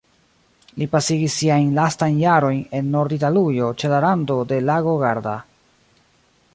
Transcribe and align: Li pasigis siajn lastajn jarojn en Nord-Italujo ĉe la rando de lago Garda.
Li 0.81 0.85
pasigis 0.93 1.35
siajn 1.41 1.67
lastajn 1.75 2.17
jarojn 2.21 2.63
en 2.79 2.89
Nord-Italujo 2.97 3.69
ĉe 3.83 3.93
la 3.93 4.01
rando 4.07 4.41
de 4.53 4.63
lago 4.71 4.97
Garda. 5.07 5.37